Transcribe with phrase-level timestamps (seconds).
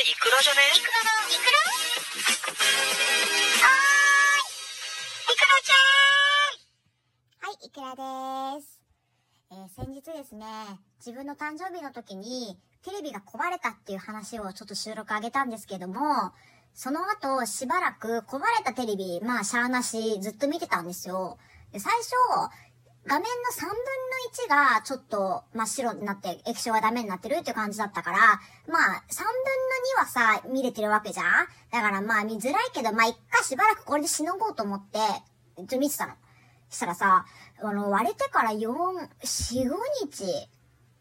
[0.00, 0.60] イクラじゃね？
[0.74, 4.48] イクラの、イクラはーい、
[5.28, 7.92] イクラちゃーんはい、イクラ
[8.56, 8.80] です。
[9.52, 10.46] えー先日ですね、
[11.04, 16.32] 自分の誕生日の時にテレビが壊れたっていう話をちょっと収録上げたんですけども、
[16.72, 21.36] その後しばらく壊れたテレビ、まあシャーなしずっと見てたんですよ。
[21.72, 22.14] で、最初、
[23.06, 29.40] 画面の3分の1がちょっと真っ白になって液晶がダメになってるっていう感じだったから、まあ3分の
[29.96, 31.26] 2はさ、見れてるわけじゃん
[31.72, 34.98] だからまあ見づらいけど、まあ一回しばらくこれでしのごうと思って、
[35.56, 36.12] ずっと見てたの。
[36.70, 37.24] したらさ、
[37.62, 38.68] あの、割れてから4、4、
[40.04, 40.48] 5日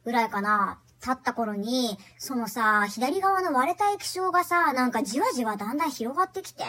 [0.04, 6.64] ぐらいかな、経った頃に、そのさ、左側の割れた液晶がさ、なんかじわじわだんだん広がってきて、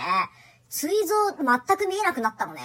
[0.68, 2.60] 膵臓全く見えなくなったのね。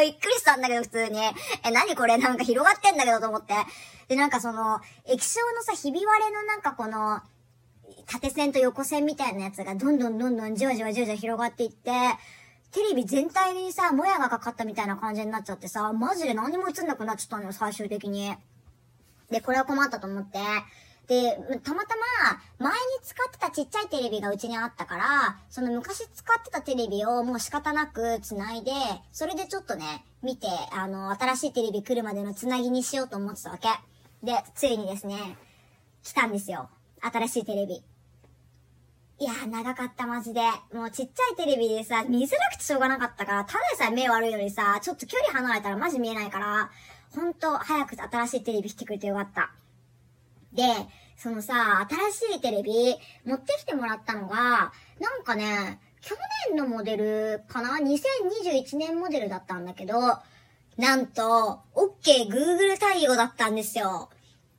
[0.00, 1.18] びっくりしたんだけど、普通に。
[1.18, 2.18] え、何これ？
[2.18, 3.54] なんか広がってんだけどと思って。
[4.08, 7.20] で、なんかその、液晶のさ、ひび割れのなんかこの、
[8.06, 11.90] 縦線と横線みたいなやつがどんどんどんどんじわじわじわじわ広がっていって、
[12.72, 18.34] テレビ全体にさ、もやがかかったみたいな感じになっちゃってさ、マジで何も映んなくなっちゃったのよ、最終的に。
[19.30, 20.38] で、これは困ったと思って。
[21.06, 21.94] で、たまた
[22.58, 28.72] ま、前に使ってたちっちゃいテレビがうちにあったから、その昔使ってたテレビをもう仕方なく繋いで、
[29.12, 33.68] それでちょっとね、見て、あの、新しいテレビ来るまでの繋ぎにしようと思ってたわけ。
[34.24, 35.36] で、ついにですね、
[36.02, 36.70] 来たんですよ。
[37.00, 37.82] 新しいテレビ。
[39.20, 40.40] いやー、長かった、マジで。
[40.72, 46.70] もうちっちゃいテレビでさ、見づらくてしょうがなかったから、ただでさえ目悪いのにさ、ちょっと距離離れたらマジ見えないから、
[47.14, 49.53] ほんと、早く新しいテレビ来てくれてよかった。
[50.54, 50.62] で、
[51.16, 56.14] そのさ、新しいテレビ持ってきてもらったのが、なんかね、去
[56.50, 59.94] 年のモデルかな ?2021 年モデルだったんだけど、
[60.76, 64.10] なんと、OK Google 対応だったんですよ。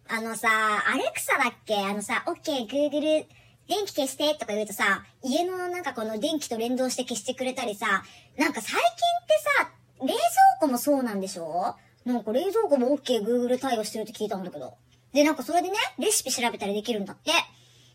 [0.07, 0.49] あのさ、
[0.87, 1.75] アレクサだっけ？
[1.75, 3.25] あのさ、OK Google
[3.67, 8.03] 電気消してとか言うとさ、家のなんかこの電気と連動して消してくれたりさ、
[8.37, 8.81] なんか最近っ
[9.27, 10.17] てさ、冷蔵
[10.61, 11.75] 庫もそうなんでしょ？
[12.05, 14.77] なんか冷蔵庫も OK Google 対応してるって聞いたんだけど。
[15.15, 17.31] で、なんかそれでね、レシピ調べたりできるんだって。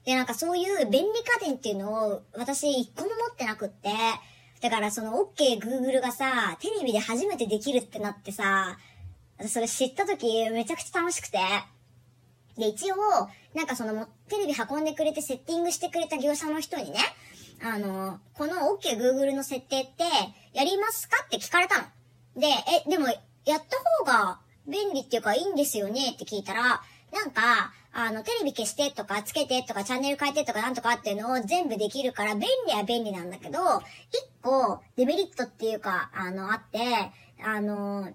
[0.06, 1.10] で、なんかそういう便利
[1.42, 3.90] 家電っていうのを私一個も持ってなくって、
[4.62, 8.78] だからその OK Google がさ、テレビで初めてできるってなってさ、
[9.36, 11.38] 私それ知った時めちゃくちゃ楽しくて。
[12.56, 12.96] で、一応、
[13.54, 17.00] なんかその、テレビ運んでくれてセッティングしてくれた業者の人にね、
[17.62, 20.04] あの、この OK Google の設定って、
[20.54, 21.84] やりますかって聞かれたの。
[22.40, 23.08] で、え、でも、
[23.44, 26.82] やった方が便利っていうかいいんですよねって聞いたら、
[27.12, 33.58] なんか、あの、テレビ消してとか、つけてとか、チャンネル変えてとかなんとかっていうのを全部できるから、便利は便利なんだけど、
[34.10, 36.78] 一個、デメリットっていうか、あの、あって、
[37.42, 38.12] あの、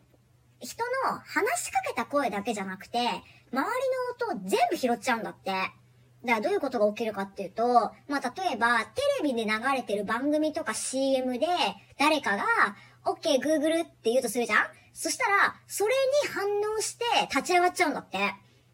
[0.61, 3.63] 人の話しかけた声だけじゃなくて、周りの
[4.33, 5.51] 音を全部拾っちゃうんだって。
[5.51, 5.71] だか
[6.25, 11.47] らどういうことが起きるかっていうと、まあ、例えば、テレビで流れてる番組とか CM で、
[11.99, 12.45] 誰かが、
[13.03, 14.59] OK, Google って言うとするじゃん？
[14.93, 16.45] そしたら、それに反
[16.75, 18.17] 応して立ち上がっちゃうんだって。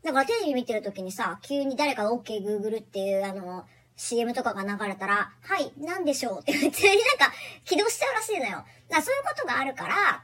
[0.03, 6.39] だかテレビ見てる時にさ、急に誰かが OK, Google っていうあの、CM とかが流れたら、はい、なんでしょう？
[6.39, 7.35] って普通になんか
[7.65, 8.51] 起動しちゃうらしいのよ。
[8.51, 10.23] だからそういうことがあるから、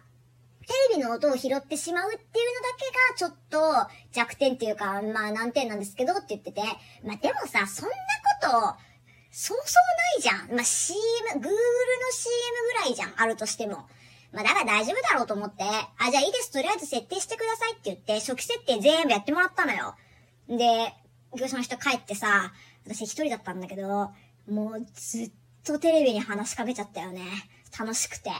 [0.65, 6.61] テレビの音を拾ってしまうっていうのだけがちょっと弱点っていうか、まあ難点なんですけどって言ってて、
[7.05, 7.95] まあでもさ、そんな
[8.51, 8.77] こと、
[9.29, 9.79] そうそ
[10.19, 10.55] うないじゃん。
[10.55, 10.99] まあ CM、
[11.35, 11.51] Google の CM
[12.79, 13.87] ぐらいじゃん、あるとしても。
[14.31, 19.95] まあだから大丈夫だろうと思って、あ、じゃあいいです、とりあえず設定してくださいって言って、初期設定全部やってもらったのよ。
[20.49, 20.93] で、
[21.35, 22.53] 業者の人帰ってさ、
[22.85, 24.11] 私一人だったんだけど、
[24.49, 25.31] もうずっ
[25.65, 27.21] とテレビに話しかけちゃったよね。
[27.77, 28.31] 楽しくて。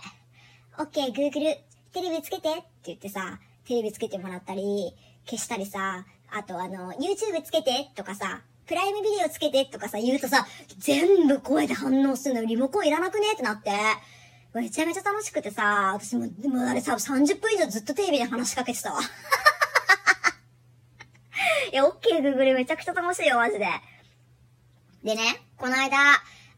[0.77, 1.57] OK, Google、
[1.91, 4.93] テレビつけてって言ってさ、テレビつけてもらったり、
[5.25, 10.45] 消したりさ、あとあの、YouTube つけてとかさ、プライムビデオつけてとかさ、言うとさ、
[10.77, 12.45] 全部声で反応するの。
[12.45, 13.71] リモコンいらなくねってなって。
[14.61, 19.01] めちゃめちゃ楽しくてさ、私も、でもあれさ、30分以上ずっとテレビに話しかけてたわ。
[21.71, 23.67] いや、OK Google めちゃくちゃ楽しいよ、マジで。
[25.03, 25.97] でね、この間、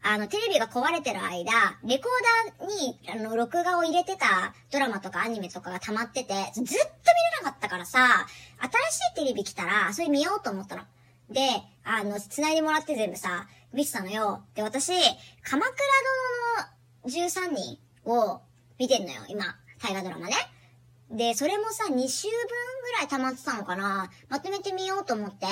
[0.02, 6.74] あの、テレビが壊れてる間、レコーダーに、あの、録画を入れてたドラマとかアニメとかが溜まってて、ずっと見れ
[7.42, 8.26] なかったからさ、
[8.58, 10.82] 新しいテレビ来たら、それ見ようと思ったの。
[11.28, 11.40] で、
[11.84, 14.42] あの、繋いでもらって全部さ、見てたのよ。
[14.54, 14.92] で、私、
[15.42, 15.76] 鎌倉
[17.04, 18.40] 殿の13人を
[18.78, 19.44] 見てんのよ、今。
[19.82, 20.34] 大河ドラマね。
[21.10, 22.38] で、それもさ、2週分
[22.84, 25.46] ぐらい溜まってたのかなまとめてみようと思って。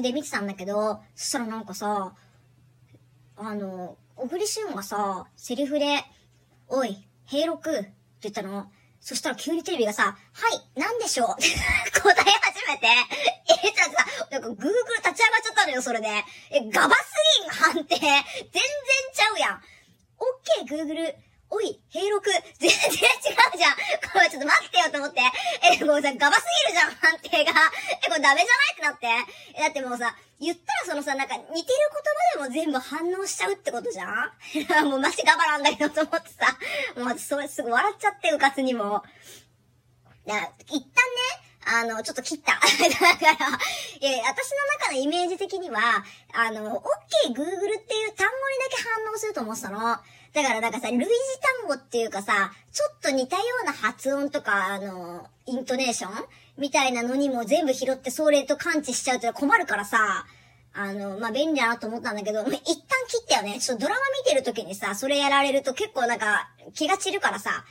[0.00, 2.14] で、見てたんだけど、そしたらなんかさ、
[3.36, 6.04] あの、小栗旬がさ、セリフで、
[6.68, 7.92] おい、平六って
[8.22, 8.70] 言ったの。
[9.00, 11.28] そしたら急にテレビがさ、はい、なんでしょう？
[11.32, 12.86] って答え始めて、
[13.64, 15.14] え、ちょっとさ、なんか Google 立ち上がっ
[15.44, 16.08] ちゃったのよ、それで。
[16.50, 18.62] え、ガバスリン判定、全然
[19.14, 19.60] ちゃうやん。
[20.18, 21.14] OK, Google.
[21.48, 22.24] おい、平六、
[22.58, 23.74] 全然違うじゃん。
[24.12, 25.20] これちょっと待ってよと思って。
[25.80, 27.52] え、もうさ、ガバすぎるじゃん、判定が。
[28.04, 29.06] え、これダメじゃないってなって。
[29.54, 31.64] え、だってもうさ、言ったらそのさ、なんか似てる
[32.34, 34.04] 言葉でも全部反応しちゃうってことじゃ
[34.82, 36.58] ん もうマジガバなんだけどと思ってさ。
[36.96, 39.02] もうそれすぐ笑っちゃって、うかつにも。
[40.26, 42.52] だから、一旦ね、あの、ちょっと切った。
[42.60, 43.58] だから、
[44.00, 48.12] え、私の中のイメージ的には、あの、OK Google っていう
[48.68, 49.78] け反応すると思ってたの？
[49.78, 56.24] だからなんかさ、類似単語っていうかさ、ちょっと似たような発音とか、あの、イントネーション？
[56.58, 60.26] みたいなのにも全部拾ってそれと感知しちゃうと困るからさ、
[60.72, 63.58] あの、まあ、便利だなと思ったんだけど、一旦切ったよね。
[63.60, 67.64] ちょっとドラマ見てる時にさ、それやられると結構なんか気が散るからさ、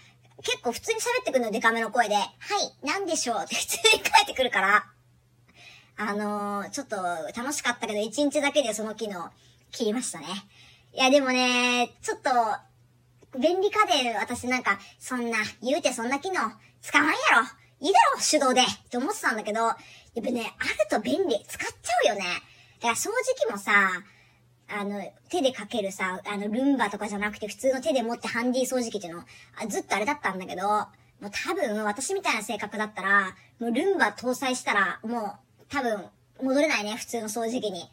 [0.43, 3.37] 結構普通に喋ってくるのデカめの声で、はい、なんでしょう？
[3.43, 4.85] って普通に帰ってくるから、
[5.97, 6.97] あのー、ちょっと
[7.35, 9.29] 楽しかったけど、一日だけでその機能
[9.71, 10.25] 切りましたね。
[10.95, 12.29] いや、でもね、ちょっと、
[13.37, 16.35] 便利家電、私なんか、そんな、言うてそんな機能、
[16.81, 17.41] 使わんやろ。
[17.81, 18.61] いいだろ、手動で。
[18.61, 19.75] って思ってたんだけど、やっ
[20.15, 21.45] ぱね、あると便利。
[21.49, 22.21] 使っちゃうよね。
[22.79, 23.73] だから掃除機もさ、
[24.69, 29.23] あの、手でかけるさ、あの、ルンバとかじゃなくて普通の手で持ってハンディ掃除機っていうの、
[29.61, 30.87] あずっとあれだったんだけど、も
[31.23, 36.05] う多分私みたいな性格だったら、もうルンバ搭載したら、もう多分
[36.41, 37.83] 戻れないね、普通の掃除機に。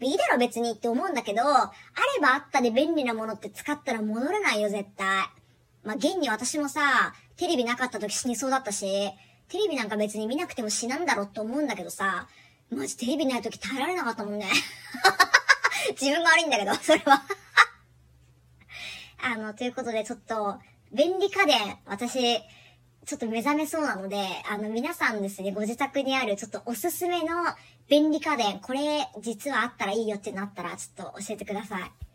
[0.00, 1.72] いいだろ別にって思うんだけど、あ
[2.16, 5.26] ればあったで便利なものって使ったら戻れないよ絶対。
[5.84, 9.10] まあ、現に私もさ、テレビなかった時死にそうだったし、
[9.48, 12.28] テレビなんか別に見なくても死なんだろって思うんだけどさ、
[12.70, 14.46] マジテレビない時耐えられなかったもんね。
[15.92, 17.22] 自分が悪いんだけど、それは
[19.22, 20.58] あの、ということでちょっと、
[20.92, 22.40] 便利家電、私、
[23.06, 24.16] ちょっと目覚めそうなので、
[24.50, 27.36] あの、皆さんですね、ご自宅にあるちょっとおすすめの
[27.88, 32.05] 便利家電、これ実はあったらいいよってなったら、ちょっと教えてください。